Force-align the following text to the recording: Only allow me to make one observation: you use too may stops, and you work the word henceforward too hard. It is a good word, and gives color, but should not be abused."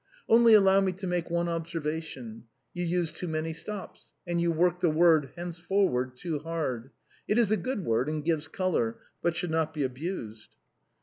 Only 0.27 0.55
allow 0.55 0.81
me 0.81 0.93
to 0.93 1.05
make 1.05 1.29
one 1.29 1.47
observation: 1.47 2.45
you 2.73 2.83
use 2.83 3.11
too 3.11 3.27
may 3.27 3.53
stops, 3.53 4.13
and 4.25 4.41
you 4.41 4.51
work 4.51 4.79
the 4.79 4.89
word 4.89 5.29
henceforward 5.35 6.15
too 6.15 6.39
hard. 6.39 6.89
It 7.27 7.37
is 7.37 7.51
a 7.51 7.55
good 7.55 7.85
word, 7.85 8.09
and 8.09 8.25
gives 8.25 8.47
color, 8.47 8.95
but 9.21 9.35
should 9.35 9.51
not 9.51 9.75
be 9.75 9.83
abused." 9.83 10.55